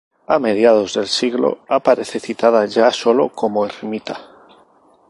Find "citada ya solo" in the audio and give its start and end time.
2.19-3.29